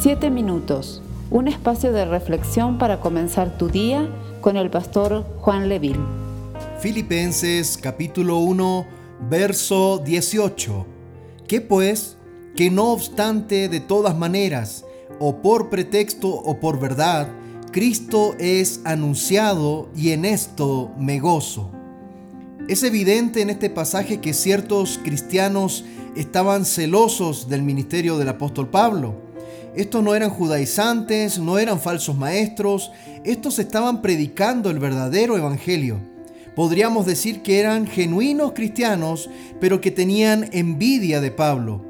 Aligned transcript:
Siete 0.00 0.30
minutos, 0.30 1.02
un 1.28 1.48
espacio 1.48 1.90
de 1.92 2.04
reflexión 2.04 2.78
para 2.78 3.00
comenzar 3.00 3.58
tu 3.58 3.68
día 3.68 4.08
con 4.40 4.56
el 4.56 4.70
pastor 4.70 5.24
Juan 5.40 5.68
Leville. 5.68 5.98
Filipenses 6.78 7.76
capítulo 7.76 8.38
1, 8.38 8.86
verso 9.28 9.98
18. 9.98 10.86
Que 11.48 11.60
pues, 11.60 12.16
que 12.54 12.70
no 12.70 12.92
obstante 12.92 13.68
de 13.68 13.80
todas 13.80 14.16
maneras, 14.16 14.84
o 15.18 15.42
por 15.42 15.68
pretexto 15.68 16.28
o 16.28 16.60
por 16.60 16.78
verdad, 16.78 17.26
Cristo 17.72 18.36
es 18.38 18.80
anunciado 18.84 19.88
y 19.96 20.10
en 20.10 20.26
esto 20.26 20.92
me 20.96 21.18
gozo. 21.18 21.72
Es 22.68 22.84
evidente 22.84 23.42
en 23.42 23.50
este 23.50 23.68
pasaje 23.68 24.20
que 24.20 24.32
ciertos 24.32 25.00
cristianos 25.02 25.84
estaban 26.14 26.66
celosos 26.66 27.48
del 27.48 27.62
ministerio 27.62 28.16
del 28.16 28.28
apóstol 28.28 28.68
Pablo 28.68 29.27
estos 29.78 30.02
no 30.02 30.16
eran 30.16 30.30
judaizantes, 30.30 31.38
no 31.38 31.56
eran 31.56 31.80
falsos 31.80 32.16
maestros, 32.16 32.90
estos 33.22 33.60
estaban 33.60 34.02
predicando 34.02 34.70
el 34.70 34.80
verdadero 34.80 35.36
evangelio. 35.36 36.00
Podríamos 36.56 37.06
decir 37.06 37.42
que 37.42 37.60
eran 37.60 37.86
genuinos 37.86 38.54
cristianos, 38.54 39.30
pero 39.60 39.80
que 39.80 39.92
tenían 39.92 40.50
envidia 40.50 41.20
de 41.20 41.30
Pablo. 41.30 41.84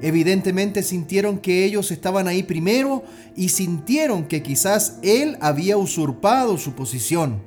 Evidentemente 0.00 0.82
sintieron 0.82 1.36
que 1.36 1.66
ellos 1.66 1.90
estaban 1.90 2.28
ahí 2.28 2.42
primero 2.42 3.04
y 3.36 3.50
sintieron 3.50 4.24
que 4.24 4.42
quizás 4.42 4.98
él 5.02 5.36
había 5.42 5.76
usurpado 5.76 6.56
su 6.56 6.72
posición. 6.72 7.42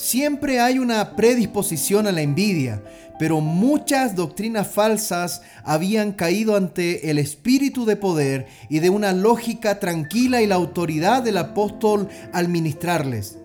Siempre 0.00 0.60
hay 0.60 0.78
una 0.78 1.14
predisposición 1.14 2.06
a 2.06 2.12
la 2.12 2.22
envidia, 2.22 2.82
pero 3.18 3.42
muchas 3.42 4.16
doctrinas 4.16 4.66
falsas 4.66 5.42
habían 5.62 6.12
caído 6.12 6.56
ante 6.56 7.10
el 7.10 7.18
espíritu 7.18 7.84
de 7.84 7.96
poder 7.96 8.46
y 8.70 8.78
de 8.78 8.88
una 8.88 9.12
lógica 9.12 9.78
tranquila 9.78 10.40
y 10.40 10.46
la 10.46 10.54
autoridad 10.54 11.22
del 11.22 11.36
apóstol 11.36 12.08
al 12.32 12.48
ministrarles. 12.48 13.36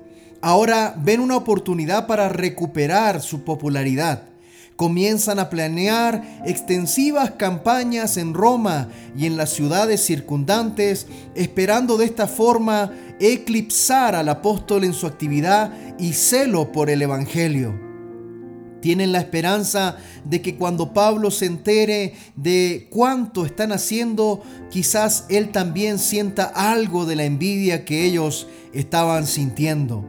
Ahora 0.42 0.96
ven 0.98 1.20
una 1.20 1.36
oportunidad 1.36 2.08
para 2.08 2.30
recuperar 2.30 3.22
su 3.22 3.44
popularidad 3.44 4.24
comienzan 4.76 5.40
a 5.40 5.50
planear 5.50 6.42
extensivas 6.46 7.32
campañas 7.32 8.18
en 8.18 8.34
Roma 8.34 8.90
y 9.18 9.26
en 9.26 9.38
las 9.38 9.52
ciudades 9.52 10.04
circundantes, 10.06 11.08
esperando 11.34 11.98
de 11.98 12.06
esta 12.06 12.28
forma 12.28 12.92
eclipsar 13.20 14.16
al 14.16 14.30
apóstol 14.30 14.84
en 14.84 14.94
su 14.94 15.08
actividad 15.08 15.72
y 15.98 16.14
celo 16.14 16.72
por 16.72 16.90
el 16.90 17.02
Evangelio. 17.02 17.86
Tienen 18.82 19.14
la 19.14 19.20
esperanza 19.20 19.98
de 20.26 20.44
que 20.44 20.58
cuando 20.58 20.94
Pablo 20.94 21.32
se 21.32 21.48
entere 21.48 22.14
de 22.36 22.88
cuánto 22.92 23.46
están 23.46 23.72
haciendo, 23.72 24.44
quizás 24.70 25.26
él 25.30 25.52
también 25.52 25.98
sienta 25.98 26.44
algo 26.44 27.06
de 27.06 27.16
la 27.16 27.24
envidia 27.24 27.84
que 27.84 28.06
ellos 28.06 28.48
estaban 28.74 29.26
sintiendo. 29.26 30.06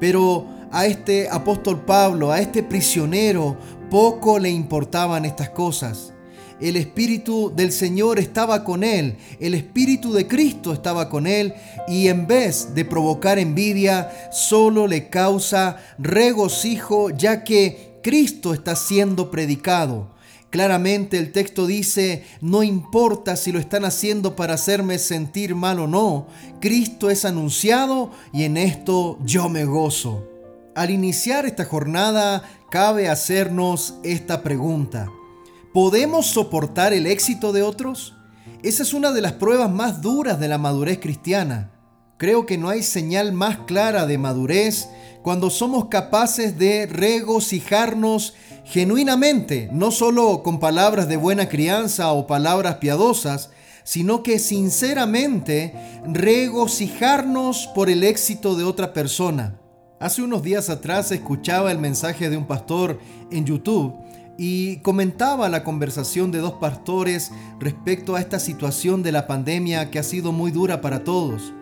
Pero 0.00 0.46
a 0.72 0.86
este 0.86 1.28
apóstol 1.28 1.84
Pablo, 1.84 2.32
a 2.32 2.40
este 2.40 2.62
prisionero, 2.62 3.56
poco 3.90 4.38
le 4.38 4.50
importaban 4.50 5.24
estas 5.24 5.50
cosas. 5.50 6.12
El 6.58 6.76
Espíritu 6.76 7.52
del 7.54 7.70
Señor 7.70 8.18
estaba 8.18 8.64
con 8.64 8.82
él, 8.82 9.16
el 9.40 9.52
Espíritu 9.52 10.14
de 10.14 10.26
Cristo 10.26 10.72
estaba 10.72 11.10
con 11.10 11.26
él 11.26 11.52
y 11.86 12.08
en 12.08 12.26
vez 12.26 12.74
de 12.74 12.86
provocar 12.86 13.38
envidia, 13.38 14.10
solo 14.32 14.86
le 14.86 15.10
causa 15.10 15.76
regocijo 15.98 17.10
ya 17.10 17.44
que 17.44 17.98
Cristo 18.02 18.54
está 18.54 18.74
siendo 18.74 19.30
predicado. 19.30 20.14
Claramente 20.48 21.18
el 21.18 21.32
texto 21.32 21.66
dice, 21.66 22.24
no 22.40 22.62
importa 22.62 23.36
si 23.36 23.52
lo 23.52 23.58
están 23.58 23.84
haciendo 23.84 24.34
para 24.34 24.54
hacerme 24.54 24.98
sentir 24.98 25.54
mal 25.54 25.78
o 25.80 25.86
no, 25.86 26.28
Cristo 26.60 27.10
es 27.10 27.26
anunciado 27.26 28.12
y 28.32 28.44
en 28.44 28.56
esto 28.56 29.18
yo 29.24 29.50
me 29.50 29.66
gozo. 29.66 30.35
Al 30.76 30.90
iniciar 30.90 31.46
esta 31.46 31.64
jornada 31.64 32.42
cabe 32.70 33.08
hacernos 33.08 33.94
esta 34.04 34.42
pregunta. 34.42 35.10
¿Podemos 35.72 36.26
soportar 36.26 36.92
el 36.92 37.06
éxito 37.06 37.54
de 37.54 37.62
otros? 37.62 38.12
Esa 38.62 38.82
es 38.82 38.92
una 38.92 39.10
de 39.12 39.22
las 39.22 39.32
pruebas 39.32 39.70
más 39.70 40.02
duras 40.02 40.38
de 40.38 40.48
la 40.48 40.58
madurez 40.58 40.98
cristiana. 41.00 41.70
Creo 42.18 42.44
que 42.44 42.58
no 42.58 42.68
hay 42.68 42.82
señal 42.82 43.32
más 43.32 43.60
clara 43.66 44.04
de 44.04 44.18
madurez 44.18 44.90
cuando 45.22 45.48
somos 45.48 45.86
capaces 45.86 46.58
de 46.58 46.84
regocijarnos 46.84 48.34
genuinamente, 48.66 49.70
no 49.72 49.90
solo 49.90 50.42
con 50.42 50.60
palabras 50.60 51.08
de 51.08 51.16
buena 51.16 51.48
crianza 51.48 52.12
o 52.12 52.26
palabras 52.26 52.74
piadosas, 52.74 53.48
sino 53.82 54.22
que 54.22 54.38
sinceramente 54.38 55.74
regocijarnos 56.06 57.66
por 57.74 57.88
el 57.88 58.04
éxito 58.04 58.56
de 58.56 58.64
otra 58.64 58.92
persona. 58.92 59.58
Hace 59.98 60.20
unos 60.20 60.42
días 60.42 60.68
atrás 60.68 61.10
escuchaba 61.10 61.72
el 61.72 61.78
mensaje 61.78 62.28
de 62.28 62.36
un 62.36 62.46
pastor 62.46 63.00
en 63.30 63.46
YouTube 63.46 63.94
y 64.36 64.76
comentaba 64.80 65.48
la 65.48 65.64
conversación 65.64 66.30
de 66.30 66.38
dos 66.40 66.52
pastores 66.60 67.30
respecto 67.58 68.14
a 68.14 68.20
esta 68.20 68.38
situación 68.38 69.02
de 69.02 69.12
la 69.12 69.26
pandemia 69.26 69.90
que 69.90 69.98
ha 69.98 70.02
sido 70.02 70.32
muy 70.32 70.50
dura 70.50 70.82
para 70.82 71.02
todos. 71.02 71.54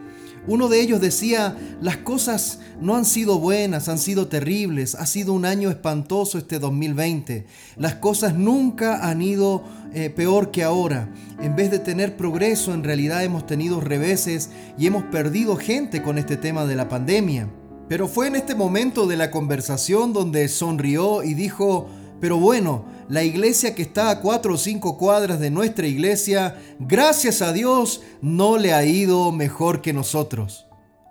Uno 0.48 0.68
de 0.68 0.80
ellos 0.80 1.00
decía, 1.00 1.56
las 1.80 1.98
cosas 1.98 2.58
no 2.80 2.96
han 2.96 3.04
sido 3.04 3.38
buenas, 3.38 3.88
han 3.88 3.98
sido 3.98 4.26
terribles, 4.26 4.96
ha 4.96 5.06
sido 5.06 5.32
un 5.32 5.44
año 5.44 5.70
espantoso 5.70 6.36
este 6.36 6.58
2020. 6.58 7.46
Las 7.76 7.94
cosas 7.94 8.34
nunca 8.34 9.08
han 9.08 9.22
ido 9.22 9.62
eh, 9.94 10.10
peor 10.10 10.50
que 10.50 10.64
ahora. 10.64 11.08
En 11.40 11.54
vez 11.54 11.70
de 11.70 11.78
tener 11.78 12.16
progreso, 12.16 12.74
en 12.74 12.82
realidad 12.82 13.22
hemos 13.22 13.46
tenido 13.46 13.80
reveses 13.80 14.50
y 14.76 14.88
hemos 14.88 15.04
perdido 15.04 15.56
gente 15.56 16.02
con 16.02 16.18
este 16.18 16.36
tema 16.36 16.66
de 16.66 16.74
la 16.74 16.88
pandemia. 16.88 17.48
Pero 17.88 18.08
fue 18.08 18.28
en 18.28 18.36
este 18.36 18.54
momento 18.54 19.06
de 19.06 19.16
la 19.16 19.30
conversación 19.30 20.12
donde 20.12 20.48
sonrió 20.48 21.22
y 21.22 21.34
dijo, 21.34 21.88
pero 22.20 22.38
bueno, 22.38 22.86
la 23.08 23.22
iglesia 23.22 23.74
que 23.74 23.82
está 23.82 24.08
a 24.08 24.20
cuatro 24.20 24.54
o 24.54 24.56
cinco 24.56 24.96
cuadras 24.96 25.38
de 25.38 25.50
nuestra 25.50 25.86
iglesia, 25.86 26.56
gracias 26.78 27.42
a 27.42 27.52
Dios, 27.52 28.00
no 28.22 28.56
le 28.56 28.72
ha 28.72 28.84
ido 28.84 29.30
mejor 29.32 29.82
que 29.82 29.92
nosotros. 29.92 30.66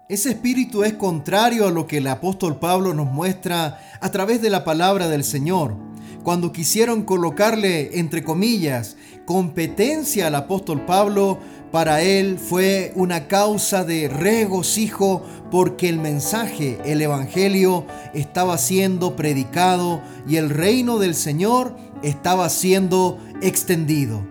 Ese 0.10 0.30
espíritu 0.30 0.84
es 0.84 0.94
contrario 0.94 1.68
a 1.68 1.72
lo 1.72 1.86
que 1.86 1.98
el 1.98 2.08
apóstol 2.08 2.58
Pablo 2.60 2.94
nos 2.94 3.06
muestra 3.06 3.80
a 4.02 4.12
través 4.12 4.42
de 4.42 4.50
la 4.50 4.64
palabra 4.64 5.08
del 5.08 5.24
Señor. 5.24 5.76
Cuando 6.24 6.54
quisieron 6.54 7.04
colocarle, 7.04 8.00
entre 8.00 8.24
comillas, 8.24 8.96
competencia 9.26 10.28
al 10.28 10.36
apóstol 10.36 10.86
Pablo, 10.86 11.38
para 11.70 12.02
él 12.02 12.38
fue 12.38 12.94
una 12.96 13.28
causa 13.28 13.84
de 13.84 14.08
regocijo 14.08 15.26
porque 15.52 15.90
el 15.90 16.00
mensaje, 16.00 16.80
el 16.86 17.02
Evangelio, 17.02 17.86
estaba 18.14 18.58
siendo 18.58 19.18
predicado 19.18 20.02
y 20.26 20.38
el 20.38 20.50
reino 20.50 20.98
del 20.98 21.14
Señor 21.14 21.76
estaba 22.04 22.48
siendo 22.50 23.18
extendido. 23.42 24.26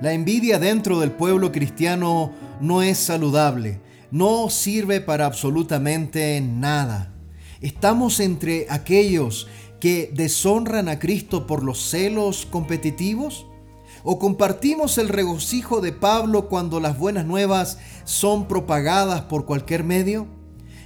La 0.00 0.14
envidia 0.14 0.58
dentro 0.58 1.00
del 1.00 1.10
pueblo 1.10 1.52
cristiano 1.52 2.32
no 2.62 2.82
es 2.82 2.96
saludable, 2.96 3.80
no 4.10 4.48
sirve 4.48 5.02
para 5.02 5.26
absolutamente 5.26 6.40
nada. 6.40 7.12
Estamos 7.60 8.20
entre 8.20 8.66
aquellos 8.70 9.48
que 9.80 10.10
deshonran 10.14 10.88
a 10.88 10.98
Cristo 10.98 11.46
por 11.46 11.62
los 11.62 11.90
celos 11.90 12.46
competitivos 12.46 13.46
¿O 14.08 14.20
compartimos 14.20 14.98
el 14.98 15.08
regocijo 15.08 15.80
de 15.80 15.90
Pablo 15.90 16.48
cuando 16.48 16.78
las 16.78 16.96
buenas 16.96 17.26
nuevas 17.26 17.78
son 18.04 18.46
propagadas 18.46 19.22
por 19.22 19.46
cualquier 19.46 19.82
medio? 19.82 20.28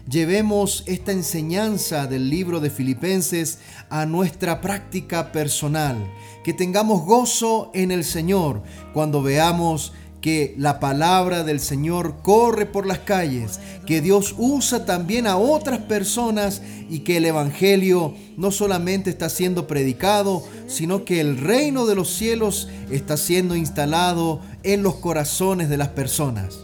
Llevemos 0.08 0.84
esta 0.86 1.12
enseñanza 1.12 2.06
del 2.06 2.30
libro 2.30 2.60
de 2.60 2.70
Filipenses 2.70 3.58
a 3.90 4.06
nuestra 4.06 4.62
práctica 4.62 5.32
personal, 5.32 5.98
que 6.42 6.54
tengamos 6.54 7.04
gozo 7.04 7.70
en 7.74 7.90
el 7.90 8.04
Señor 8.04 8.62
cuando 8.94 9.22
veamos 9.22 9.92
que 10.20 10.54
la 10.58 10.80
palabra 10.80 11.44
del 11.44 11.60
Señor 11.60 12.16
corre 12.22 12.66
por 12.66 12.86
las 12.86 13.00
calles, 13.00 13.58
que 13.86 14.00
Dios 14.00 14.34
usa 14.36 14.84
también 14.84 15.26
a 15.26 15.36
otras 15.36 15.78
personas 15.78 16.62
y 16.88 17.00
que 17.00 17.16
el 17.16 17.24
Evangelio 17.24 18.14
no 18.36 18.50
solamente 18.50 19.10
está 19.10 19.28
siendo 19.28 19.66
predicado, 19.66 20.42
sino 20.66 21.04
que 21.04 21.20
el 21.20 21.38
reino 21.38 21.86
de 21.86 21.94
los 21.94 22.10
cielos 22.10 22.68
está 22.90 23.16
siendo 23.16 23.56
instalado 23.56 24.40
en 24.62 24.82
los 24.82 24.96
corazones 24.96 25.68
de 25.68 25.76
las 25.76 25.88
personas. 25.88 26.60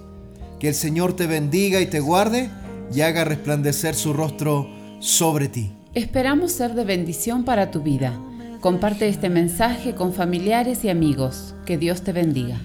Que 0.61 0.69
el 0.69 0.75
Señor 0.75 1.15
te 1.15 1.27
bendiga 1.27 1.81
y 1.81 1.87
te 1.87 2.01
guarde 2.01 2.51
y 2.95 3.01
haga 3.01 3.25
resplandecer 3.25 3.95
su 3.95 4.13
rostro 4.13 4.69
sobre 5.01 5.49
ti. 5.49 5.73
Esperamos 5.95 6.53
ser 6.53 6.75
de 6.75 6.85
bendición 6.85 7.45
para 7.45 7.71
tu 7.71 7.81
vida. 7.81 8.19
Comparte 8.61 9.09
este 9.09 9.29
mensaje 9.29 9.95
con 9.95 10.13
familiares 10.13 10.85
y 10.85 10.89
amigos. 10.89 11.55
Que 11.65 11.79
Dios 11.79 12.03
te 12.03 12.13
bendiga. 12.13 12.61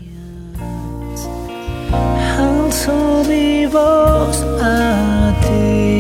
Voz 3.68 4.44
a 4.60 5.33
ti. 5.42 5.90